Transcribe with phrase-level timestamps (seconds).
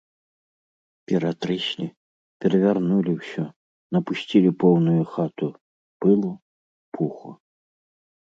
[1.09, 1.85] Ператрэслі,
[2.45, 3.45] перавярнулі ўсё,
[3.97, 5.47] напусцілі поўную хату
[6.05, 6.31] пылу,
[6.97, 7.29] пуху.